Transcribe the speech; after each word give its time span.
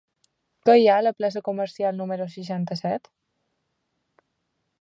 Què 0.69 0.73
hi 0.79 0.87
ha 0.93 0.95
a 1.01 1.03
la 1.07 1.11
plaça 1.19 1.43
Comercial 1.51 1.99
número 2.01 2.29
seixanta-set? 2.39 3.13